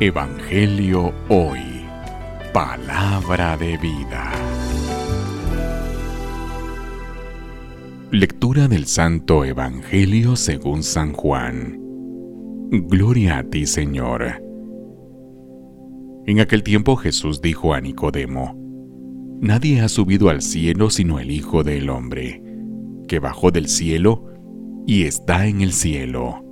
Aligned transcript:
Evangelio 0.00 1.12
Hoy. 1.28 1.60
Palabra 2.52 3.56
de 3.56 3.76
vida. 3.76 4.32
Lectura 8.10 8.66
del 8.66 8.86
Santo 8.86 9.44
Evangelio 9.44 10.34
según 10.34 10.82
San 10.82 11.12
Juan. 11.12 11.78
Gloria 12.70 13.38
a 13.38 13.44
ti, 13.44 13.66
Señor. 13.66 14.42
En 16.26 16.40
aquel 16.40 16.62
tiempo 16.62 16.96
Jesús 16.96 17.40
dijo 17.40 17.72
a 17.72 17.80
Nicodemo, 17.80 18.56
Nadie 19.40 19.82
ha 19.82 19.88
subido 19.88 20.30
al 20.30 20.42
cielo 20.42 20.90
sino 20.90 21.20
el 21.20 21.30
Hijo 21.30 21.62
del 21.62 21.90
Hombre, 21.90 22.42
que 23.06 23.20
bajó 23.20 23.50
del 23.50 23.68
cielo 23.68 24.24
y 24.86 25.04
está 25.04 25.46
en 25.46 25.60
el 25.60 25.72
cielo. 25.72 26.51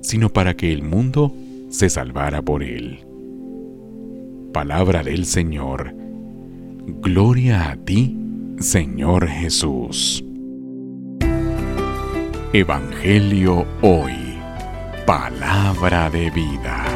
sino 0.00 0.30
para 0.30 0.54
que 0.54 0.72
el 0.72 0.82
mundo 0.82 1.34
se 1.68 1.88
salvara 1.88 2.42
por 2.42 2.62
él. 2.62 3.00
Palabra 4.52 5.02
del 5.02 5.26
Señor. 5.26 5.94
Gloria 6.86 7.70
a 7.70 7.76
ti, 7.76 8.16
Señor 8.58 9.28
Jesús. 9.28 10.24
Evangelio 12.52 13.64
hoy. 13.80 14.12
Palabra 15.06 16.10
de 16.10 16.30
vida. 16.30 16.89